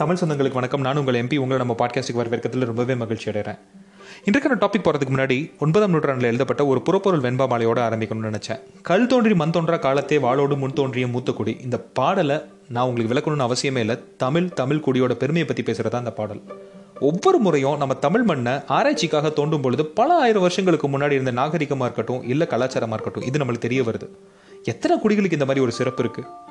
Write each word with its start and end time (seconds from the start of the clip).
தமிழ் 0.00 0.18
சொந்தங்களுக்கு 0.20 0.52
வணக்கம். 0.52 0.80
நான் 0.80 0.96
உங்கள் 0.96 1.14
எம்பி 1.14 1.36
உங்களை 1.36 1.66
நம்ம 1.66 1.74
பாட்காஸ்ட்டுக்கு 1.78 2.20
வரவேற்கிறதுல 2.20 2.64
ரொம்பவே 2.68 2.94
மகிழ்ச்சி 2.94 3.30
அடைகிறேன் 3.30 3.58
இன்றைக்கான 4.26 4.54
டாபிக் 4.60 4.84
போகிறதுக்கு 4.84 5.12
முன்னாடி 5.14 5.36
ஒன்பதாம் 5.58 5.90
நூற்றாண்டில் 5.90 6.28
எழுதப்பட்ட 6.28 6.66
ஒரு 6.66 6.80
புறப்பொருள் 6.82 7.20
வெண்பாமாலையோடு 7.20 7.80
ஆரம்பிக்கணும்னு 7.86 8.28
நினச்சேன். 8.28 8.60
கல் 8.82 9.06
தோன்றி 9.06 9.34
மண் 9.34 9.50
தோன்றா 9.50 9.78
காலத்தே 9.78 10.20
வாளோடு 10.20 10.56
முன் 10.56 10.72
தோன்றிய 10.72 11.06
மூத்தக்குடி. 11.06 11.54
இந்த 11.64 11.78
பாடலை 11.78 12.36
நான் 12.68 12.86
உங்களுக்கு 12.86 13.12
விளக்கணும்னு 13.14 13.46
அவசியமே 13.48 13.78
இல்லை. 13.78 13.98
தமிழ் 14.16 14.48
தமிழ் 14.48 14.82
குடியோட 14.86 15.14
பெருமையை 15.22 15.44
பற்றி 15.44 15.62
பேசுகிறதா 15.62 16.00
அந்த 16.02 16.12
பாடல். 16.12 16.42
ஒவ்வொரு 17.00 17.38
முறையும் 17.38 17.76
நம்ம 17.76 17.94
தமிழ் 17.94 18.22
மண்ணை 18.22 18.52
ஆராய்ச்சிக்காக 18.52 19.32
தோண்டும் 19.40 19.62
பொழுது 19.62 19.86
பல 19.86 20.18
ஆயிரம் 20.18 20.40
வருஷங்களுக்கு 20.40 20.88
முன்னாடி 20.88 21.18
இருந்த 21.18 21.32
நாகரிகமாக 21.32 21.88
இருக்கட்டும் 21.88 22.22
இல்லை 22.22 22.46
கலாச்சாரமாக 22.50 22.98
இருக்கட்டும் 22.98 23.22
இது 23.22 23.44
நம்மளுக்கு 23.44 23.66
தெரிய 23.66 23.82
வருது. 23.82 24.08
எத்தனை 24.64 24.96
குடிகளுக்கு 24.98 25.38
இந்த 25.38 25.44
மாதிரி 25.44 25.60
ஒரு 25.60 25.72
சிறப்பு 25.72 26.02
இருக்குது 26.02 26.49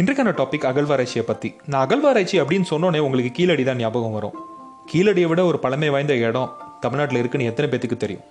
இன்றைக்கான 0.00 0.30
டாபிக் 0.36 0.66
அகழ்வாராய்ச்சியை 0.68 1.22
பற்றி 1.30 1.48
நான் 1.70 1.82
அகழ்வாராய்ச்சி 1.84 2.36
அப்படின்னு 2.42 2.66
சொன்னோன்னே 2.70 3.00
உங்களுக்கு 3.06 3.30
கீழடி 3.38 3.64
தான் 3.68 3.80
ஞாபகம் 3.82 4.14
வரும். 4.16 4.36
கீழடியை 4.90 5.26
விட 5.30 5.40
ஒரு 5.48 5.58
பழமை 5.64 5.88
வாய்ந்த 5.94 6.14
இடம் 6.26 6.52
தமிழ்நாட்டில் 6.84 7.20
இருக்குன்னு 7.22 7.48
எத்தனை 7.50 7.66
பேத்துக்கு 7.72 7.98
தெரியும்? 8.04 8.24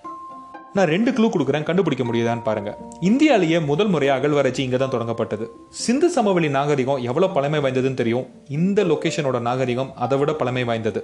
நான் 0.76 0.90
ரெண்டு 0.94 1.10
க்ளூ 1.16 1.28
கொடுக்குறேன் 1.34 1.66
கண்டுபிடிக்க 1.68 2.04
முடியுதான்னு 2.08 2.44
பாருங்க. 2.48 2.70
இந்தியாலேயே 3.10 3.60
முதல் 3.70 3.92
முறையாக 3.94 4.18
அகழ்வாராய்ச்சி 4.20 4.62
இங்கே 4.66 4.80
தான் 4.82 4.94
தொடங்கப்பட்டது. 4.96 5.46
சிந்து 5.84 6.10
சமவெளி 6.16 6.50
நாகரிகம் 6.58 7.02
எவ்வளோ 7.10 7.28
பழமை 7.36 7.60
வாய்ந்ததுன்னு 7.66 8.00
தெரியும்? 8.02 8.26
இந்த 8.58 8.82
லொக்கேஷனோட 8.90 9.40
நாகரிகம் 9.48 9.92
அதை 10.06 10.18
விட 10.22 10.34
பழமை 10.42 10.64
வாய்ந்தது. 10.70 11.02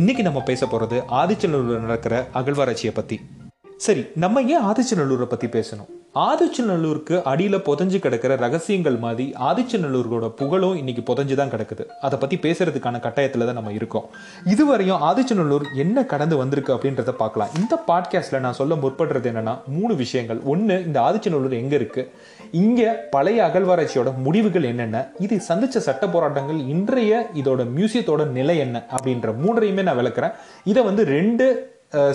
இன்னைக்கு 0.00 0.24
நம்ம 0.30 0.42
பேச 0.50 0.62
போகிறது 0.66 0.98
ஆதிச்சநல்லூரில் 1.22 1.84
நடக்கிற 1.88 2.16
அகழ்வாராய்ச்சியை 2.40 2.94
பற்றி 3.00 3.18
சரி 3.86 4.04
நம்ம 4.24 4.42
ஏன் 4.54 4.66
ஆதிச்சநல்லூரை 4.70 5.28
பற்றி 5.32 5.48
பேசணும்? 5.56 5.90
ஆதிச்சநல்லூருக்கு 6.24 7.16
அடியில் 7.30 7.56
புதஞ்சு 7.66 7.98
கிடக்கிற 8.04 8.32
ரகசியங்கள் 8.42 8.96
மாதிரி 9.02 9.24
ஆதிச்சநல்லூரோட 9.48 10.26
புகழும் 10.38 10.76
இன்னைக்கு 10.80 11.02
புதஞ்சு 11.08 11.34
தான் 11.40 11.52
கிடக்குது. 11.54 11.84
அதை 12.06 12.16
பற்றி 12.22 12.36
பேசுறதுக்கான 12.44 13.00
கட்டாயத்தில் 13.06 13.46
தான் 13.48 13.58
நம்ம 13.58 13.72
இருக்கோம். 13.78 14.06
இதுவரையும் 14.52 15.02
ஆதிச்சநல்லூர் 15.08 15.66
என்ன 15.84 16.04
கடந்து 16.12 16.38
வந்திருக்கு 16.42 16.74
அப்படின்றத 16.76 17.14
பார்க்கலாம். 17.22 17.52
இந்த 17.60 17.74
பாட்காஸ்ட்டில் 17.90 18.44
நான் 18.46 18.58
சொல்ல 18.60 18.80
முற்படுறது 18.84 19.30
என்னென்னா 19.32 19.56
மூணு 19.76 19.94
விஷயங்கள். 20.02 20.40
ஒன்று 20.54 20.78
இந்த 20.88 21.00
ஆதிச்சநல்லூர் 21.08 21.60
எங்கே 21.62 21.78
இருக்குது 21.80 22.08
இங்கே 22.62 22.88
பழைய 23.14 23.38
அகழ்வாராய்ச்சியோட 23.50 24.10
முடிவுகள் 24.24 24.70
என்னென்ன? 24.72 25.06
இது 25.26 25.36
சந்திச்ச 25.50 25.78
சட்ட 25.90 26.04
போராட்டங்கள் 26.16 26.60
இன்றைய 26.74 27.22
இதோட 27.42 27.62
மியூசியத்தோட 27.78 28.24
நிலை 28.40 28.58
என்ன? 28.66 28.86
அப்படின்ற 28.96 29.30
மூன்றையுமே 29.44 29.82
நான் 29.88 30.02
விளக்குறேன். 30.02 30.36
இதை 30.72 30.82
வந்து 30.90 31.04
ரெண்டு 31.16 31.46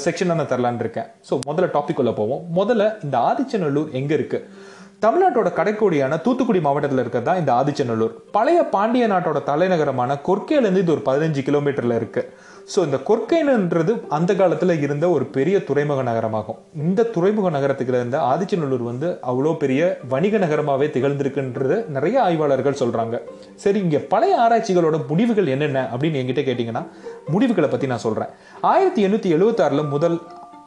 செக்ஷனாக 0.05 0.39
நான் 0.39 0.51
தரலான் 0.53 0.83
இருக்கேன். 0.83 1.09
ஸோ 1.29 1.33
முதல்ல 1.49 1.71
டாபிக் 1.77 2.01
உள்ள 2.03 2.13
போவோம். 2.21 2.43
முதல்ல 2.59 2.91
இந்த 3.07 3.17
ஆதிச்சநல்லூர் 3.31 3.91
எங்கே 4.01 4.15
இருக்கு? 4.19 4.39
தமிழ்நாட்டோட 5.03 5.49
கடைக்கோடியான 5.57 6.17
தூத்துக்குடி 6.23 6.59
மாவட்டத்தில் 6.65 7.01
இருக்கிறதா 7.01 7.27
தான் 7.27 7.39
இந்த 7.41 7.51
ஆதிச்சநல்லூர்? 7.59 8.11
பழைய 8.35 8.59
பாண்டிய 8.73 9.05
நாட்டோட 9.11 9.39
தலைநகரமான 9.47 10.17
கொர்க்கையிலேருந்து 10.27 10.83
இது 10.83 10.93
ஒரு 10.95 11.01
பதினஞ்சு 11.07 11.41
கிலோமீட்டரில் 11.47 11.95
இருக்கு. 11.99 12.21
ஸோ 12.73 12.79
இந்த 12.87 12.97
கொர்க்கைன்றது 13.07 13.93
அந்த 14.17 14.31
காலத்தில் 14.39 14.73
இருந்த 14.85 15.05
ஒரு 15.15 15.25
பெரிய 15.37 15.55
துறைமுக 15.69 16.01
நகரமாகும். 16.09 16.59
இந்த 16.87 17.07
துறைமுக 17.15 17.49
நகரத்துக்கு 17.55 17.95
இருந்த 17.99 18.19
ஆதிச்சநல்லூர் 18.33 18.83
வந்து 18.89 19.07
அவ்வளோ 19.31 19.53
பெரிய 19.63 19.81
வணிக 20.13 20.37
நகரமாகவே 20.43 20.89
திகழ்ந்திருக்குன்றது 20.95 21.77
நிறைய 21.95 22.17
ஆய்வாளர்கள் 22.27 22.79
சொல்கிறாங்க 22.81 23.17
சரி 23.63 23.81
இங்கே 23.85 24.01
பழைய 24.13 24.35
ஆராய்ச்சிகளோட 24.45 24.99
முடிவுகள் 25.09 25.51
என்னென்ன 25.55 25.83
அப்படின்னு 25.93 26.21
என்கிட்ட 26.21 26.43
கேட்டிங்கன்னா 26.49 26.83
முடிவுகளை 27.29 27.69
பற்றி 27.69 27.87
நான் 27.87 28.05
சொல்கிறேன் 28.07 28.33
ஆயிரத்தி 28.61 29.03
எண்ணூற்றி 29.07 29.31
எழுபத்தாறில் 29.37 29.91
முதல் 29.95 30.19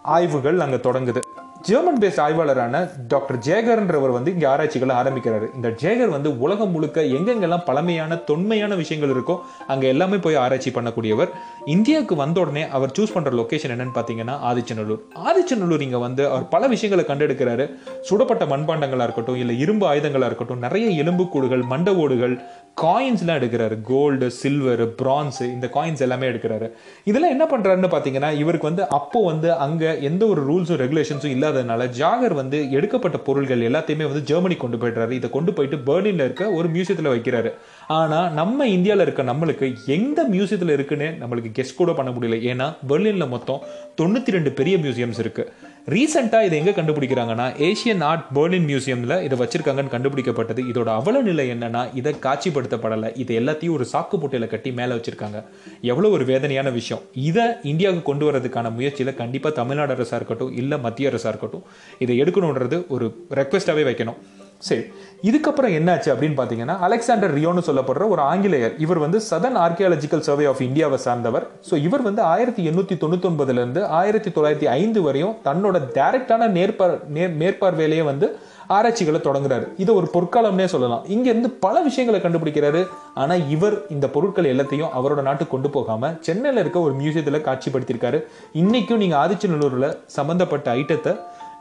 ஆய்வுகள் 0.02 0.64
அங்கே 0.66 0.80
தொடங்குது. 0.88 1.20
ஜெர்மன் 1.66 2.00
பேஸ்ட் 2.00 2.20
ஆய்வாளரான 2.22 2.80
டாக்டர் 3.08 3.38
ஜேகர்ன்றவர் 3.46 4.14
வந்து 4.16 4.32
இங்கே 4.32 4.46
ஆராய்ச்சிகளை 4.46 4.94
ஆரம்பிக்கிறாரு. 4.96 5.46
இந்த 5.54 5.68
ஜேகர் 5.82 6.08
வந்து 6.08 6.30
உலகம் 6.38 6.70
முழுக்க 6.70 7.02
எங்கெங்கெல்லாம் 7.18 7.64
பழமையான 7.68 8.16
தொன்மையான 8.16 8.74
விஷயங்கள் 8.74 9.12
இருக்கோ 9.14 9.36
அங்கே 9.72 9.86
எல்லாமே 9.88 10.16
போய் 10.16 10.34
ஆராய்ச்சி 10.34 10.70
பண்ணக்கூடியவர். 10.70 11.30
இந்தியாவுக்கு 11.74 12.16
வந்த 12.16 12.40
உடனே 12.40 12.64
அவர் 12.68 12.94
சூஸ் 12.98 13.14
பண்ணுற 13.14 13.32
லொக்கேஷன் 13.40 13.74
என்னன்னு 13.74 13.96
பார்த்தீங்கன்னா 13.98 14.34
ஆதிச்சநல்லூர். 14.50 15.00
ஆதிச்சநல்லூர் 15.28 15.80
இங்கே 15.80 15.96
வந்து 15.96 16.28
அவர் 16.30 16.48
பல 16.48 16.66
விஷயங்களை 16.66 17.04
கண்டெடுக்கிறாரு. 17.08 17.66
சுடப்பட்ட 18.10 18.46
மண்பாண்டங்களாக 18.52 19.08
இருக்கட்டும் 19.08 19.40
இல்லை 19.44 19.56
இரும்பு 19.58 19.86
ஆயுதங்களாக 19.92 20.30
இருக்கட்டும் 20.32 20.58
நிறைய 20.58 21.04
எலும்புக்கூடுகள் 21.04 21.64
மண்ட 21.72 21.96
ஓடுகள் 22.04 22.36
காயின்ஸ்லாம் 22.82 23.38
எடுக்கிறாரு. 23.40 23.74
கோல்டு 23.90 24.26
சில்வர் 24.38 24.82
பிரான்ஸு 25.00 25.44
இந்த 25.54 25.66
காயின்ஸ் 25.74 26.02
எல்லாமே 26.06 26.26
எடுக்கிறாரு. 26.30 26.66
இதெல்லாம் 27.10 27.34
என்ன 27.34 27.44
பண்ணுறாருன்னு 27.52 27.90
பார்த்தீங்கன்னா 27.92 28.30
இவருக்கு 28.40 28.68
வந்து 28.70 28.84
அப்போ 28.98 29.20
வந்து 29.28 29.48
அங்கே 29.66 29.90
எந்த 30.08 30.22
ஒரு 30.32 30.40
ரூல்ஸும் 30.48 30.80
ரெகுலேஷன்ஸும் 30.82 31.34
இல்லாததுனால 31.36 31.86
ஜாகர் 31.98 32.34
வந்து 32.40 32.58
எடுக்கப்பட்ட 32.78 33.18
பொருள்கள் 33.28 33.66
எல்லாத்தையுமே 33.68 34.08
வந்து 34.10 34.24
ஜெர்மனி 34.30 34.56
கொண்டு 34.64 34.80
போயிடுறாரு. 34.82 35.14
இதை 35.20 35.30
கொண்டு 35.36 35.52
போயிட்டு 35.58 35.78
பெர்லினில் 35.90 36.26
இருக்க 36.26 36.50
ஒரு 36.58 36.70
மியூசியத்தில் 36.76 37.12
வைக்கிறாரு. 37.14 37.52
ஆனால் 37.98 38.32
நம்ம 38.40 38.66
இந்தியாவில் 38.76 39.04
இருக்க 39.06 39.24
நம்மளுக்கு 39.32 39.68
எந்த 39.98 40.22
மியூசியத்தில் 40.34 40.74
இருக்குன்னு 40.76 41.10
நம்மளுக்கு 41.22 41.52
கெஸ்ட் 41.60 41.80
கூட 41.82 41.94
பண்ண 42.00 42.12
முடியல. 42.16 42.40
ஏன்னா 42.52 42.68
பெர்லினில் 42.92 43.32
மொத்தம் 43.36 43.62
தொண்ணூற்றி 44.02 44.36
ரெண்டு 44.38 44.52
பெரிய 44.60 44.76
மியூசியம்ஸ் 44.84 45.22
இருக்குது 45.24 45.72
ரீசெண்டாக 45.92 46.46
இதை 46.46 46.58
எங்கே 46.58 46.72
கண்டுபிடிக்கிறாங்கன்னா 46.76 47.46
ஏஷியன் 47.66 48.02
ஆர்ட் 48.10 48.28
பெர்லின் 48.36 48.68
மியூசியமில் 48.68 49.22
இதை 49.24 49.36
வச்சிருக்காங்கன்னு 49.40 49.92
கண்டுபிடிக்கப்பட்டது. 49.94 50.60
இதோட 50.70 50.88
அவல 51.00 51.20
நிலை 51.20 51.44
என்னன்னா 51.54 51.82
இதை 51.94 52.12
காட்சிப்படுத்தப்படலை. 52.26 53.10
இது 53.22 53.40
எல்லாத்தையும் 53.40 53.74
ஒரு 53.78 53.86
சாக்கு 53.92 54.18
மூட்டையில் 54.22 54.48
கட்டி 54.54 54.72
மேலே 54.72 54.94
வச்சிருக்காங்க. 54.94 55.40
எவ்வளோ 55.80 56.08
ஒரு 56.08 56.24
வேதனையான 56.24 56.70
விஷயம். 56.70 57.02
இதை 57.28 57.44
இந்தியாவுக்கு 57.72 58.08
கொண்டு 58.10 58.30
வரதுக்கான 58.30 58.72
முயற்சியில் 58.78 59.18
கண்டிப்பாக 59.20 59.54
தமிழ்நாடு 59.60 59.94
அரசாக 59.96 60.20
இருக்கட்டும் 60.20 60.56
இல்லை 60.62 60.78
மத்திய 60.78 61.10
அரசாக 61.12 61.32
இருக்கட்டும் 61.34 61.66
இதை 61.98 62.16
எடுக்கணுன்றது 62.22 62.78
ஒரு 62.96 63.08
ரெக்வெஸ்ட்டாகவே 63.40 63.84
வைக்கணும். 63.90 64.18
சரி. 64.60 64.84
இதுக்கப்புறம் 65.28 65.74
என்னாச்சு 65.78 66.08
அப்படின்னு 66.12 66.36
பார்த்தீங்கன்னா 66.38 66.74
அலெக்சாண்டர் 66.86 67.34
ரியோன்னு 67.36 67.62
சொல்லப்படுற 67.66 68.04
ஒரு 68.14 68.22
ஆங்கிலேயர். 68.22 68.74
இவர் 68.84 69.00
வந்து 69.04 69.18
சதன் 69.28 69.58
ஆர்கியாலஜிக்கல் 69.64 70.24
சர்வே 70.26 70.46
ஆஃப் 70.50 70.62
இந்தியாவை 70.66 70.98
சார்ந்தவர். 71.04 71.44
ஸோ 71.68 71.74
இவர் 71.86 72.04
வந்து 72.08 72.22
ஆயிரத்தி 72.22 72.62
எண்ணூற்றி 72.70 72.96
தொண்ணூத்தொன்பதுலேருந்து 73.02 73.82
ஆயிரத்தி 74.00 74.30
தொள்ளாயிரத்தி 74.36 74.68
ஐந்து 74.78 75.02
வரையும் 75.06 75.34
தன்னோட 75.48 75.80
டைரக்டான 75.96 76.48
நேர்பார் 76.58 76.96
நேர் 77.16 77.34
மேற்பார்வையிலேயே 77.42 78.04
வந்து 78.10 78.28
ஆராய்ச்சிகளை 78.76 79.20
தொடங்குறாரு. 79.26 79.66
இது 79.82 79.90
ஒரு 79.94 80.06
பொற்காலம்னே 80.14 80.66
சொல்லலாம். 80.74 81.04
இங்கேருந்து 81.14 81.50
பல 81.64 81.82
விஷயங்களை 81.88 82.20
கண்டுபிடிக்கிறாரு. 82.20 82.82
ஆனால் 83.22 83.44
இவர் 83.56 83.76
இந்த 83.96 84.06
பொருட்கள் 84.14 84.50
எல்லாத்தையும் 84.52 84.94
அவரோட 85.00 85.22
நாட்டுக்கு 85.28 85.54
கொண்டு 85.54 85.70
போகாமல் 85.76 86.16
சென்னையில் 86.28 86.62
இருக்க 86.64 86.80
ஒரு 86.88 86.94
மியூசியத்தில் 87.02 87.46
காட்சிப்படுத்தியிருக்காரு. 87.48 88.20
இன்றைக்கும் 88.62 89.02
நீங்கள் 89.04 89.22
ஆதிச்சநல்லூரில் 89.24 89.96
சம்மந்தப்பட்ட 90.18 90.76
ஐட்டத்தை 90.80 91.14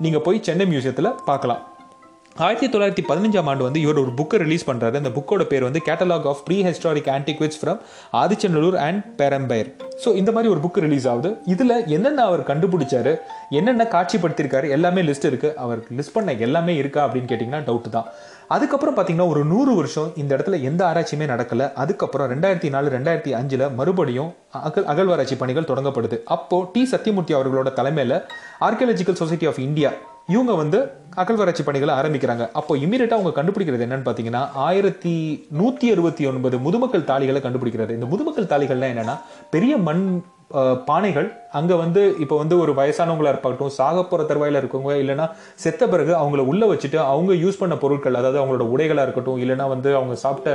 நீங்கள் 0.05 0.25
போய் 0.27 0.45
சென்னை 0.49 0.67
மியூசியத்தில் 0.73 1.15
பார்க்கலாம். 1.31 1.63
ஆயிரத்தி 2.41 2.67
தொள்ளாயிரத்தி 2.73 3.03
பதினஞ்சாம் 3.09 3.49
ஆண்டு 3.49 3.63
வந்து 3.65 3.81
இவர் 3.83 3.99
ஒரு 4.01 4.11
புக்கை 4.19 4.37
ரிலீஸ் 4.43 4.65
பண்ணுறாரு 4.69 4.95
அந்த 4.99 5.09
புக்கோட 5.17 5.43
பேர் 5.49 5.65
வந்து 5.65 5.81
catalogue 5.87 6.25
of 6.31 6.39
prehistoric 6.67 7.09
antiquities 7.15 7.59
from 7.61 7.79
Adichanallur 8.21 8.77
and 8.85 9.01
Perumbair 9.19 9.69
so 10.03 10.11
இந்த 10.19 10.31
மாதிரி 10.35 10.49
ஒரு 10.53 10.61
புக் 10.63 10.79
ரிலீஸ் 10.85 11.05
ஆகுது. 11.11 11.29
இதில் 11.53 11.75
என்னென்ன 11.95 12.23
அவர் 12.29 12.43
கண்டுபிடிச்சாரு? 12.49 13.11
என்னென்ன 13.57 13.83
காட்சிப்படுத்தியிருக்காரு 13.95 14.69
எல்லாமே 14.77 15.01
லிஸ்ட் 15.09 15.27
இருக்குது 15.31 15.57
அவர் 15.63 15.81
லிஸ்ட் 15.97 16.15
பண்ண 16.15 16.33
எல்லாமே 16.47 16.75
இருக்கா 16.81 17.01
அப்படின்னு 17.07 17.29
கேட்டிங்கன்னா 17.31 17.61
டவுட் 17.67 17.89
தான். 17.97 18.07
அதுக்கப்புறம் 18.55 18.95
பார்த்தீங்கன்னா 18.95 19.29
ஒரு 19.33 19.43
நூறு 19.51 19.73
வருஷம் 19.79 20.09
இந்த 20.21 20.31
இடத்துல 20.37 20.59
எந்த 20.69 20.81
ஆராய்ச்சியுமே 20.89 21.27
நடக்கல. 21.33 21.67
அதுக்கப்புறம் 21.83 22.29
ரெண்டாயிரத்தி 22.33 22.71
நாலு 22.77 22.89
ரெண்டாயிரத்தி 22.95 23.33
அஞ்சில் 23.41 23.65
மறுபடியும் 23.81 24.31
அகல் 24.69 24.89
அகழ்வாராய்ச்சி 24.93 25.37
பணிகள் 25.43 25.69
தொடங்கப்படுது. 25.73 26.19
அப்போது 26.37 26.67
டி 26.73 26.83
சத்தியமூர்த்தி 26.93 27.35
அவர்களோட 27.39 27.71
தலைமையில் 27.81 28.17
ஆர்கியாலஜிக்கல் 28.69 29.21
சொசைட்டி 29.21 29.49
ஆஃப் 29.51 29.61
இந்தியா 29.67 29.91
இவங்க 30.27 30.53
வந்து 30.53 30.79
அகழ்வாராய்ச்சி 31.15 31.63
பணிகளை 31.63 31.93
ஆரம்பிக்கிறாங்க. 31.95 32.43
அப்போ 32.51 32.77
இமீடியட்டாக 32.77 33.17
அவங்க 33.19 33.33
கண்டுபிடிக்கிறது 33.39 33.85
என்னன்னு 33.85 34.07
பார்த்தீங்கன்னா 34.07 34.43
ஆயிரத்தி 34.67 35.47
நூற்றி 35.51 35.91
அறுபத்தி 35.91 36.25
ஒன்பது 36.25 36.57
முதுமக்கள் 36.57 37.09
தாளிகளை 37.09 37.41
கண்டுபிடிக்கிறது. 37.43 37.89
இந்த 37.89 38.05
முதுமக்கள் 38.05 38.51
தாளிகள்லாம் 38.53 38.93
என்னன்னா 38.93 39.15
பெரிய 39.49 39.77
மண் 39.77 40.23
பானைகள் 40.85 41.27
அங்கே 41.59 41.75
வந்து 41.83 42.01
இப்போ 42.23 42.35
வந்து 42.37 42.55
ஒரு 42.63 42.71
வயசானவங்களா 42.79 43.33
இருக்கட்டும் 43.33 43.73
சாக 43.79 43.97
போகிற 44.03 44.27
தருவாயில் 44.29 44.59
இருக்கவங்க 44.61 44.95
இல்லைன்னா 45.03 45.25
செத்த 45.63 45.87
பிறகு 45.93 46.13
அவங்கள 46.21 46.43
உள்ளே 46.51 46.67
வச்சுட்டு 46.71 46.99
அவங்க 47.11 47.33
யூஸ் 47.43 47.61
பண்ண 47.61 47.75
பொருட்கள் 47.83 48.19
அதாவது 48.19 48.39
அவங்களோட 48.41 48.65
உடைகளாக 48.75 49.07
இருக்கட்டும் 49.07 49.39
இல்லைன்னா 49.43 49.67
வந்து 49.73 49.89
அவங்க 49.99 50.15
சாப்பிட்ட 50.25 50.49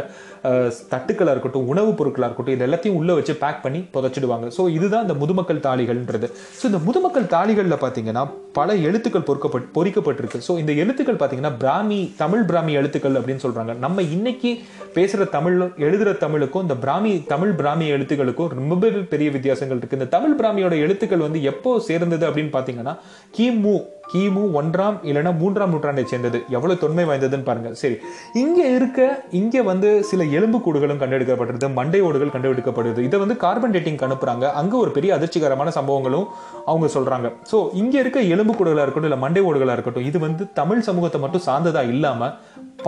தட்டுக்களாக 0.92 1.34
இருக்கட்டும் 1.34 1.68
உணவுப் 1.72 1.98
பொருட்களாக 2.00 2.28
இருக்கட்டும் 2.28 2.56
இது 2.56 2.66
எல்லாத்தையும் 2.68 2.98
உள்ளே 3.00 3.14
வச்சு 3.18 3.34
பேக் 3.44 3.62
பண்ணி 3.64 3.80
புதைச்சிடுவாங்க. 3.94 4.46
ஸோ 4.56 4.64
இதுதான் 4.76 5.04
இந்த 5.06 5.16
முதுமக்கள் 5.22 5.64
தாளிகள்ன்றது. 5.66 6.28
ஸோ 6.60 6.64
இந்த 6.70 6.80
முதுமக்கள் 6.88 7.30
தாளிகளில் 7.34 7.82
பார்த்தீங்கன்னா 7.84 8.24
பல 8.58 8.74
எழுத்துக்கள் 8.88 9.26
பொறுக்கப்பட்டு 9.28 9.68
பொறிக்கப்பட்டிருக்கு. 9.78 10.38
ஸோ 10.48 10.52
இந்த 10.62 10.72
எழுத்துக்கள் 10.82 11.18
பார்த்தீங்கன்னா 11.20 11.54
பிராமி 11.62 12.00
தமிழ் 12.22 12.44
பிராமி 12.50 12.72
எழுத்துக்கள் 12.80 13.18
அப்படின்னு 13.20 13.44
சொல்கிறாங்க 13.46 13.74
நம்ம 13.84 14.02
இன்னைக்கு 14.16 14.52
பேசுகிற 14.96 15.24
தமிழ் 15.36 15.56
எழுதுகிற 15.86 16.12
தமிழுக்கும் 16.24 16.64
இந்த 16.66 16.76
பிராமி 16.84 17.12
தமிழ் 17.32 17.54
பிராமி 17.60 17.86
எழுத்துக்களுக்கும் 17.96 18.52
ரொம்பவே 18.58 18.90
பெரிய 19.12 19.28
வித்தியாசங்கள் 19.36 19.80
இருக்குது 19.80 20.00
இந்த 20.00 20.10
தமிழ் 20.16 20.36
பிராமியோட 20.40 20.74
எழுத்துக்கள் 20.88 21.26
வந்து 21.28 21.40
எப்போ 21.52 21.70
சேர்ந்தது 21.90 22.24
அப்படின்னு 22.30 22.52
பார்த்தீங்கன்னா 22.56 22.94
கிமு 23.36 23.76
கிமு 24.12 24.42
ஒன்றாம் 24.58 24.94
இல்லைன்னா 25.08 25.32
மூன்றாம் 25.40 25.72
நூற்றாண்டை 25.72 26.04
சேர்ந்தது. 26.10 26.38
எவ்வளோ 26.56 26.74
தொன்மை 26.82 27.04
வாய்ந்ததுன்னு 27.08 27.46
பாருங்க. 27.48 27.70
சரி 27.80 27.96
இங்கே 28.42 28.66
இருக்க 28.76 29.00
இங்கே 29.40 29.60
வந்து 29.70 29.88
சில 30.10 30.24
எலும்பு 30.38 30.58
கூடுகளும் 30.66 31.00
கண்டெடுக்கப்படுறது 31.02 31.68
மண்டை 31.78 32.00
ஓடுகள் 32.08 32.32
கண்டுபிடிக்கப்படுது 32.34 33.02
இதை 33.08 33.18
வந்து 33.22 33.36
கார்பன் 33.44 33.74
டேட்டிங் 33.74 34.00
அனுப்புறாங்க. 34.06 34.44
அங்கே 34.60 34.76
ஒரு 34.82 34.92
பெரிய 34.96 35.10
அதிர்ச்சிகரமான 35.16 35.72
சம்பவங்களும் 35.78 36.26
அவங்க 36.70 36.88
சொல்கிறாங்க 36.96 37.30
ஸோ 37.50 37.60
இங்கே 37.82 38.00
இருக்க 38.04 38.22
எலும்பு 38.36 38.54
கூடுகளாக 38.54 38.86
இருக்கட்டும் 38.86 39.10
இல்லை 39.10 39.20
மண்டை 39.26 39.42
ஓடுகளாக 39.50 39.76
இருக்கட்டும் 39.78 40.08
இது 40.10 40.20
வந்து 40.26 40.46
தமிழ் 40.60 40.86
சமூகத்தை 40.88 41.20
மட்டும் 41.24 41.46
சார்ந்ததாக 41.48 41.92
இல்லாமல் 41.94 42.34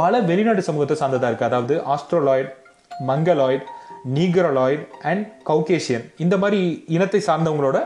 பல 0.00 0.22
வெளிநாட்டு 0.30 0.64
சமூகத்தை 0.70 0.96
சார்ந்ததாக 1.02 1.30
இருக்குது 1.32 1.50
அதாவது 1.50 1.76
ஆஸ்ட்ரோலாய்ட் 1.96 2.50
மங்கலாய்ட் 3.10 3.66
நீகரலாய்டு 4.14 4.84
அண்ட் 5.02 5.24
கவுகேஷியன் 5.46 6.04
இந்த 6.18 6.36
மாதிரி 6.38 6.84
இனத்தை 6.86 7.20
சார்ந்தவங்களோட 7.26 7.78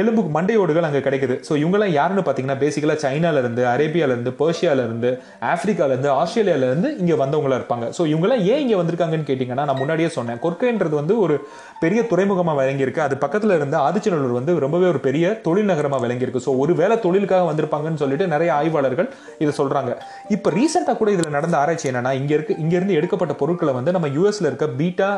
எலும்பு 0.00 0.22
மண்டை 0.36 0.56
மண்டையோடுகள் 0.56 0.86
அங்கே 0.88 1.00
கிடைக்குது. 1.04 1.34
ஸோ 1.46 1.52
இவங்கெல்லாம் 1.60 1.94
யாருன்னு 1.96 2.22
பார்த்தீங்கன்னா 2.26 2.58
பேசிக்கலாக 2.62 2.98
சைனாலேருந்து 3.04 3.62
அரேபியாவிலேருந்து 3.72 4.32
பர்ஷியாவிலேருந்து 4.40 5.10
ஆஃப்ரிக்காலேருந்து 5.52 6.10
ஆஸ்திரேலியாவிலேருந்து 6.20 6.88
இங்கே 7.00 7.16
வந்தவங்களா 7.22 7.56
இருப்பாங்க. 7.60 7.86
ஸோ 7.96 8.02
இவங்கெல்லாம் 8.12 8.42
ஏன் 8.52 8.60
இங்கே 8.64 8.76
வந்திருக்காங்கன்னு 8.80 9.28
கேட்டிங்கன்னா 9.30 9.64
நான் 9.68 9.80
முன்னாடியே 9.80 10.10
சொன்னேன். 10.18 10.38
கொர்க்கைன்றது 10.44 10.94
வந்து 11.00 11.14
ஒரு 11.24 11.36
பெரிய 11.82 12.00
துறைமுகமாக 12.10 12.56
விளங்கியிருக்கு. 12.60 13.02
அது 13.06 13.16
பக்கத்தில் 13.24 13.56
இருந்த 13.58 13.76
ஆதிச்சநல்லூர் 13.88 14.36
வந்து 14.38 14.54
ரொம்பவே 14.66 14.86
ஒரு 14.92 15.00
பெரிய 15.08 15.32
தொழில் 15.46 15.70
நகரமாக 15.72 16.00
விளங்கியிருக்கு. 16.04 16.44
ஸோ 16.46 16.54
ஒரு 16.62 16.74
வேளை 16.80 16.98
தொழிலுக்காக 17.06 17.46
வந்திருப்பாங்கன்னு 17.50 18.02
சொல்லிட்டு 18.04 18.28
நிறைய 18.34 18.52
ஆய்வாளர்கள் 18.60 19.10
இதை 19.42 19.54
சொல்கிறாங்க 19.60 19.92
இப்போ 20.36 20.48
ரீசெண்டாக 20.58 20.96
கூட 21.02 21.10
இதில் 21.16 21.36
நடந்த 21.38 21.58
ஆராய்ச்சி 21.62 21.90
என்னன்னா 21.92 22.14
இங்கே 22.20 22.36
இருக்கு 22.38 22.56
இங்கேருந்து 22.64 22.98
எடுக்கப்பட்ட 23.00 23.36
பொருட்களை 23.42 23.74
வந்து 23.80 23.96
நம்ம 23.98 24.10
யூஎஸில் 24.18 24.50
இருக்க 24.52 24.68
பீட்டா 24.80 25.10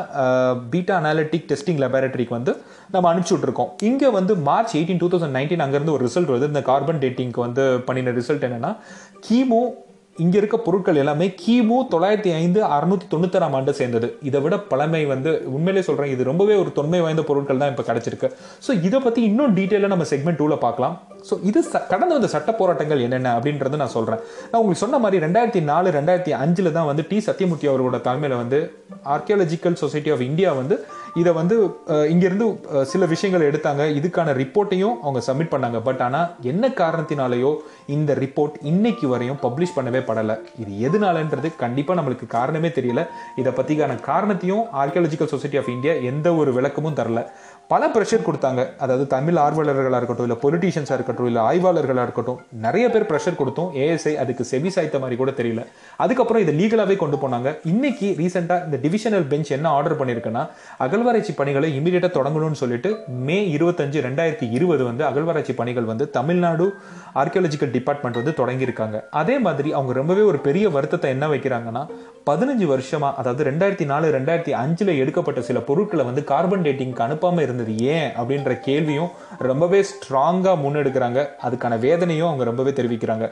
பீட்டா 0.73 0.95
அனாலிட்டிக் 1.01 1.47
டெஸ்டிங் 1.53 1.81
லெபார்டரிக்கு 1.85 2.37
வந்து 2.39 2.53
நம்ம 2.95 3.07
அனுப்பிச்சி 3.13 3.35
விட்ருக்கோம் 3.35 3.71
இங்கே 3.91 4.11
வந்து 4.19 4.33
March 4.41 4.75
eighteen 4.75 4.97
two 4.97 5.09
thousand 5.09 5.35
nineteen 5.35 5.59
அங்கேருந்து 5.59 5.91
ஒரு 5.91 6.05
ரிசல்ட் 6.07 6.31
வருது. 6.31 6.45
இந்த 6.45 6.61
கார்பன் 6.61 6.99
டேட்டிங்க்கு 6.99 7.39
வந்து 7.39 7.79
பண்ணின 7.79 8.11
ரிசல்ட் 8.11 8.47
என்னன்னா 8.47 8.73
கிமு 9.27 9.61
இங்கே 10.17 10.37
இருக்க 10.37 10.57
பொருட்கள் 10.57 10.95
எல்லாமே 10.95 11.35
கிமு 11.41 11.75
தொள்ளாயிரத்தி 11.91 12.33
ஐந்து 12.33 12.63
அறுநூத்தி 12.67 13.05
தொண்ணூத்தாறாம் 13.11 13.51
ஆண்டு 13.51 13.73
சேர்ந்தது. 13.73 14.17
இதை 14.21 14.41
விட 14.41 14.59
பழமை 14.71 15.05
வந்து 15.05 15.43
உண்மையிலே 15.47 15.81
சொல்கிறேன் 15.81 16.11
இது 16.11 16.23
ரொம்பவே 16.23 16.55
ஒரு 16.55 16.71
தொன்மை 16.71 17.01
வாய்ந்த 17.01 17.21
பொருட்கள் 17.21 17.57
தான் 17.57 17.69
இப்போ 17.69 17.93
கிடச்சிருக்கு. 17.93 18.27
ஸோ 18.67 18.83
இதை 18.83 18.99
பற்றி 18.99 19.21
இன்னும் 19.23 19.55
டீட்டெயிலாக 19.55 19.87
நம்ம 19.87 20.03
செக்மெண்ட் 20.03 20.39
டூவில் 20.39 20.57
பார்க்கலாம். 20.57 20.95
ஸோ 21.29 21.39
இது 21.43 21.63
ச- 21.71 21.87
கடந்த 21.87 22.13
வந்த 22.13 22.27
சட்ட 22.27 22.51
போராட்டங்கள் 22.51 22.99
என்னென்ன 22.99 23.39
அப்படின்றத 23.39 23.75
நான் 23.75 23.87
சொல்கிறேன் 23.87 24.21
நான் 24.43 24.61
உங்களுக்கு 24.61 24.85
சொன்ன 24.85 24.97
மாதிரி 24.97 25.25
ரெண்டாயிரத்தி 25.25 25.61
நாலு 25.63 25.89
ரெண்டாயிரத்தி 25.91 26.33
அஞ்சில் 26.39 26.71
தான் 26.71 26.85
வந்து 26.85 27.05
டி. 27.09 27.19
சத்யமூர்த்தி 27.19 27.67
அவர்களோட 27.67 28.01
தலைமையில் 28.01 28.37
வந்து 28.37 28.59
ஆர்கியாலஜிக்கல் 29.05 29.73
சொசைட்டி 29.75 30.09
ஆஃப் 30.09 30.21
இந்தியா 30.21 30.53
வந்து 30.53 30.77
இதை 31.21 31.33
வந்து 31.33 31.57
இங்கேருந்து 32.13 32.27
இங்கிருந்து 32.29 32.85
சில 32.91 33.05
விஷயங்களை 33.11 33.45
எடுத்தாங்க. 33.49 33.83
இதுக்கான 33.99 34.33
ரிப்போர்ட்டையும் 34.39 34.95
அவங்க 35.05 35.19
சப்மிட் 35.27 35.51
பண்ணாங்க. 35.53 35.79
பட் 35.87 36.01
ஆனால் 36.05 36.31
என்ன 36.51 36.67
காரணத்தினாலேயோ 36.81 37.51
இந்த 37.95 38.13
ரிப்போர்ட் 38.23 38.55
இன்னைக்கு 38.71 39.07
வரையும் 39.07 39.39
பப்ளிஷ் 39.41 39.75
பண்ணவே 39.75 40.01
படலை. 40.09 40.35
இது 40.63 40.71
எதுனாலன்றது 40.87 41.49
கண்டிப்பாக 41.63 41.97
நம்மளுக்கு 41.99 42.27
காரணமே 42.27 42.67
தெரியல. 42.67 43.03
இதை 43.35 43.53
பற்றிக்கான 43.59 43.99
காரணத்தையும் 44.11 44.65
ஆர்கியாலஜிக்கல் 44.81 45.33
சொசைட்டி 45.33 45.59
ஆஃப் 45.61 45.71
இந்தியா 45.75 45.93
எந்த 46.11 46.33
ஒரு 46.35 46.53
விளக்கமும் 46.53 46.97
தரல. 46.99 47.23
பல 47.71 47.87
ப்ரெஷர் 47.93 48.23
கொடுத்தாங்க. 48.27 48.61
அதாவது 48.83 49.03
தமிழ் 49.13 49.37
ஆர்வலர்களாக 49.41 49.97
இருக்கட்டும் 50.01 50.27
இல்லை 50.27 50.37
பொலிட்டீஷியன்ஸாக 50.43 50.95
இருக்கட்டும் 50.97 51.27
இல்லை 51.29 51.41
ஆய்வாளர்களாக 51.49 52.05
இருக்கட்டும் 52.07 52.39
நிறைய 52.63 52.85
பேர் 52.93 53.05
ப்ரெஷர் 53.09 53.37
கொடுத்தோம் 53.41 53.69
ஏஎஸ்ஐ 53.81 54.13
அதுக்கு 54.23 54.43
செவி 54.51 54.69
சாய்த்த 54.75 54.99
மாதிரி 55.01 55.17
கூட 55.19 55.31
தெரியல. 55.39 55.63
அதுக்கப்புறம் 56.03 56.43
இதை 56.43 56.53
லீகலாகவே 56.59 56.95
கொண்டு 57.03 57.17
போனாங்க. 57.23 57.49
இன்னைக்கு 57.71 58.07
ரீசெண்டாக 58.21 58.65
இந்த 58.67 58.77
டிவிஷனல் 58.85 59.27
பெஞ்ச் 59.33 59.51
என்ன 59.57 59.67
ஆர்டர் 59.77 59.97
பண்ணியிருக்குன்னா 59.99 60.43
அகழ்வாராய்ச்சி 60.85 61.35
பணிகளை 61.41 61.69
இமீடியட்டாக 61.79 62.11
தொடங்கணும்னு 62.17 62.61
சொல்லிட்டு 62.63 62.91
மே 63.27 63.37
இருபத்தஞ்சு 63.57 64.01
ரெண்டாயிரத்தி 64.07 64.47
இருபது 64.57 64.83
வந்து 64.89 65.05
அகழ்வாராய்ச்சி 65.09 65.55
பணிகள் 65.61 65.89
வந்து 65.91 66.07
தமிழ்நாடு 66.17 66.67
ஆர்கியாலஜிக்கல் 67.23 67.73
டிபார்ட்மெண்ட் 67.77 68.19
வந்து 68.21 68.35
தொடங்கியிருக்காங்க. 68.41 68.99
அதே 69.21 69.37
மாதிரி 69.47 69.71
அவங்க 69.77 69.93
ரொம்பவே 69.99 70.25
ஒரு 70.31 70.41
பெரிய 70.47 70.65
வருத்தத்தை 70.77 71.11
என்ன 71.17 71.27
வைக்கிறாங்கன்னா 71.35 71.85
பதினஞ்சு 72.27 72.65
வருஷமா 72.71 73.09
அதாவது 73.19 73.43
ரெண்டாயிரத்தி 73.49 73.85
நாலு 73.85 74.07
ரெண்டாயிரத்தி 74.15 74.53
அஞ்சுல 74.61 74.95
எடுக்கப்பட்ட 75.01 75.41
சில 75.41 75.59
பொருட்களை 75.59 76.03
வந்து 76.05 76.23
கார்பன் 76.23 76.65
டேட்டிங்க்கு 76.65 77.05
அனுப்பாம 77.05 77.41
இருந்தது 77.41 77.73
ஏன் 77.95 78.09
அப்படின்ற 78.19 78.53
கேள்வியும் 78.67 79.11
ரொம்பவே 79.49 79.79
ஸ்ட்ராங்கா 79.91 80.53
முன்னெடுக்கிறாங்க. 80.63 81.19
அதுக்கான 81.47 81.79
வேதனையும் 81.79 82.27
அவங்க 82.27 82.43
ரொம்பவே 82.43 82.73
தெரிவிக்கிறாங்க. 82.79 83.27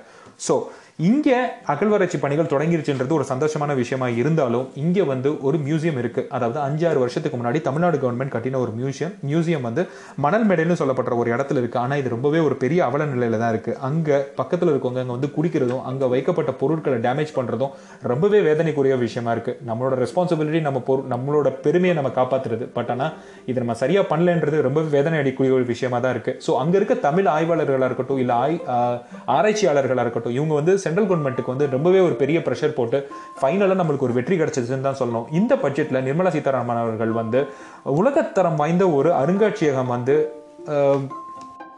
ஸோ 0.47 0.55
இங்கே 0.99 1.35
அகழ்வாராய்ச்சி 1.65 2.17
பணிகள் 2.17 2.45
தொடங்கிருச்சுன்றது 2.45 3.09
ஒரு 3.09 3.25
சந்தோஷமான 3.29 3.75
விஷயமா 3.75 4.07
இருந்தாலும் 4.07 4.69
இங்கே 4.75 5.01
வந்து 5.01 5.41
ஒரு 5.41 5.57
மியூசியம் 5.57 5.97
இருக்கு. 5.97 6.27
அதாவது 6.29 6.59
அஞ்சு 6.59 6.87
ஆறு 6.87 6.99
வருஷத்துக்கு 6.99 7.37
முன்னாடி 7.37 7.61
தமிழ்நாடு 7.61 7.97
கவர்மெண்ட் 7.97 8.35
கட்டின 8.35 8.55
ஒரு 8.55 8.71
மியூசியம் 8.77 9.13
மியூசியம் 9.27 9.61
வந்து 9.61 9.87
மணல் 10.15 10.47
மேடைன்னு 10.47 10.75
சொல்லப்படுற 10.79 11.17
ஒரு 11.17 11.35
இடத்துல 11.35 11.57
இருக்கு. 11.57 11.79
ஆனால் 11.79 11.97
இது 11.97 12.09
ரொம்பவே 12.09 12.39
ஒரு 12.39 12.55
பெரிய 12.55 12.85
அவல 12.85 13.05
நிலையில 13.05 13.37
தான் 13.37 13.49
இருக்கு. 13.49 13.77
அங்கே 13.77 14.17
பக்கத்தில் 14.35 14.69
இருக்கவங்க 14.69 14.99
அங்கே 14.99 15.11
வந்து 15.11 15.27
குடிக்கிறதும் 15.27 15.81
அங்கே 15.81 16.05
வைக்கப்பட்ட 16.05 16.51
பொருட்களை 16.51 16.99
டேமேஜ் 16.99 17.35
பண்ணுறதும் 17.35 17.69
ரொம்பவே 18.01 18.39
வேதனைக்குரிய 18.39 18.97
விஷயமா 18.97 19.31
இருக்கு. 19.31 19.59
நம்மளோட 19.67 20.07
ரெஸ்பான்சிபிலிட்டி 20.07 20.61
நம்ம 20.61 20.83
பொரு- 20.87 21.05
நம்மளோட 21.09 21.49
பெருமையை 21.49 21.97
நம்ம 22.01 22.23
காப்பாத்துறது. 22.23 22.69
பட் 22.73 22.89
ஆனால் 22.89 23.13
இது 23.45 23.57
நம்ம 23.57 23.73
சரியாக 23.73 24.17
பண்ணலன்றது 24.17 24.61
ரொம்பவே 24.61 24.87
வேதனை 24.87 25.19
அடிக்கூடிய 25.19 25.51
ஒரு 25.53 25.65
விஷயமா 25.65 25.99
தான் 25.99 26.11
இருக்கு. 26.11 26.41
ஸோ 26.47 26.57
அங்கே 26.57 26.75
இருக்க 26.75 26.93
தமிழ் 26.93 27.25
ஆய்வாளர்களாக 27.25 27.85
இருக்கட்டும் 27.85 28.17
இல்லை 28.17 28.35
ஆய் 28.35 28.63
ஆராய்ச்சியாளர்களாக 29.27 29.99
இருக்கட்டும் 29.99 30.33
இவங்க 30.33 30.53
வந்து 30.53 30.85
சென்ட்ரல் 30.87 31.09
கவர்மெண்ட்டுக்கு 31.11 31.53
வந்து 31.55 31.69
ரொம்பவே 31.75 32.01
ஒரு 32.07 32.17
பெரிய 32.23 32.39
ப்ரெஷர் 32.47 32.77
போட்டு 32.79 32.99
ஃபைனலாக 33.41 33.79
நம்மளுக்கு 33.81 34.09
ஒரு 34.09 34.17
வெற்றி 34.19 34.37
கிடைச்சதுன்னு 34.41 34.87
தான் 34.89 34.99
சொல்லணும். 35.03 35.29
இந்த 35.41 35.53
பட்ஜெட்டில் 35.63 36.05
நிர்மலா 36.09 36.33
சீதாராமன் 36.35 36.83
அவர்கள் 36.83 37.13
வந்து 37.21 37.39
உலகத்தரம் 38.01 38.59
வாய்ந்த 38.63 38.83
ஒரு 38.97 39.11
அருங்காட்சியகம் 39.21 39.93
வந்து 39.95 40.17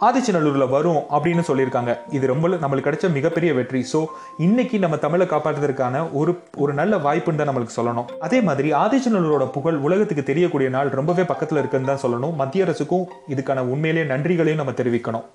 ஆதிச்சநல்லூரில் 0.07 0.71
வரும் 0.73 0.99
அப்படின்னு 1.15 1.43
சொல்லியிருக்காங்க. 1.47 1.93
இது 2.17 2.25
ரொம்ப 2.31 2.49
நம்மளுக்கு 2.61 2.87
கிடைச்ச 2.87 3.07
மிகப்பெரிய 3.15 3.49
வெற்றி. 3.57 3.81
ஸோ 3.91 3.99
இன்னைக்கு 4.45 4.77
நம்ம 4.83 4.97
தமிழை 5.05 5.25
காப்பாற்றுறதுக்கான 5.33 6.03
ஒரு 6.19 6.33
ஒரு 6.63 6.73
நல்ல 6.79 6.97
வாய்ப்புன்னு 7.05 7.41
தான் 7.41 7.49
நம்மளுக்கு 7.51 7.77
சொல்லணும். 7.79 8.07
அதே 8.27 8.39
மாதிரி 8.49 8.69
ஆதிச்சநல்லூரோட 8.83 9.47
புகழ் 9.57 9.79
உலகத்துக்கு 9.87 10.23
தெரியக்கூடிய 10.31 10.69
நாள் 10.75 10.91
ரொம்பவே 10.99 11.25
பக்கத்தில் 11.31 11.61
இருக்குன்னு 11.61 11.91
தான் 11.91 12.03
சொல்லணும். 12.05 12.37
மத்திய 12.43 12.67
அரசுக்கும் 12.67 13.05
இதுக்கான 13.35 13.65
உண்மையிலேயே 13.73 14.07
நன்றிகளையும் 14.13 14.61
நம்ம 14.63 14.75
தெரிவிக்கணும். 14.81 15.27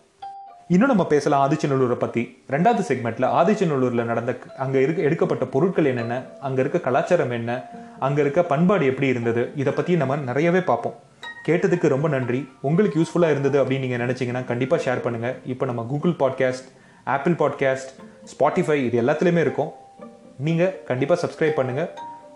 இன்னும் 0.73 0.91
நம்ம 0.91 1.05
பேசலாம் 1.13 1.43
ஆதிச்சநல்லூரை 1.45 1.97
பற்றி 2.03 2.21
ரெண்டாவது 2.53 2.83
செக்மெண்ட்டில் 2.89 3.27
ஆதிச்சநல்லூரில் 3.39 4.03
நடந்த 4.11 4.33
அங்கே 4.65 4.79
இருக்க 4.85 5.01
எடுக்கப்பட்ட 5.09 5.45
பொருட்கள் 5.55 5.89
என்னென்ன 5.91 6.15
அங்கே 6.47 6.61
இருக்க 6.63 6.79
கலாச்சாரம் 6.87 7.35
என்ன 7.39 7.51
அங்கே 8.07 8.21
இருக்க 8.25 8.43
பண்பாடு 8.53 8.85
எப்படி 8.93 9.09
இருந்தது 9.15 9.43
இதை 9.63 9.73
பற்றி 9.79 9.97
நம்ம 10.03 10.17
நிறையவே 10.29 10.63
பார்ப்போம். 10.71 10.95
கேட்டதுக்கு 11.49 11.87
ரொம்ப 11.95 12.09
நன்றி. 12.15 12.41
உங்களுக்கு 12.69 12.99
யூஸ்ஃபுல்லாக 13.01 13.35
இருந்தது 13.35 13.59
அப்படின்னு 13.63 13.85
நீங்கள் 13.87 14.03
நினச்சிங்கன்னா 14.05 14.43
கண்டிப்பாக 14.51 14.83
ஷேர் 14.85 15.05
பண்ணுங்க. 15.07 15.31
இப்போ 15.55 15.67
நம்ம 15.71 15.85
Google 15.91 16.17
podcast 16.23 16.71
Apple 17.17 17.37
podcast 17.43 17.93
Spotify 18.33 18.79
இது 18.87 19.03
எல்லாத்துலேயுமே 19.03 19.45
இருக்கும். 19.47 19.71
நீங்கள் 20.47 20.73
கண்டிப்பாக 20.91 21.21
சப்ஸ்கிரைப் 21.25 21.59
பண்ணுங்கள் 21.61 21.91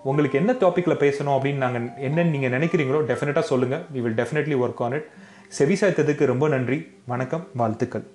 உங்களுக்கு 0.09 0.39
என்ன 0.43 0.53
டாப்பிக்கில் 0.65 1.01
பேசணும் 1.05 1.37
அப்படின்னு 1.37 1.65
நாங்கள் 1.67 1.89
என்னென்னு 2.09 2.35
நீங்கள் 2.35 2.55
நினைக்கிறீங்களோ 2.57 3.01
டெஃபினட்டாக 3.13 3.47
சொல்லுங்க. 3.53 3.79
We 3.95 4.03
will 4.07 4.21
definitely 4.21 4.59
work 4.67 4.85
on 4.87 4.97
it 4.99 5.09
செவி 5.49 5.75
சாய்த்ததுக்கு 5.75 6.25
ரொம்ப 6.25 6.49
நன்றி. 6.49 6.87
வணக்கம் 7.07 7.47
வாழ்த்துக்கள். 7.55 8.07